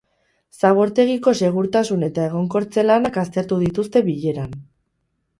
[0.59, 4.57] Zabortegiko segurtasun eta egonkortze lanak aztertu dituzte bileran.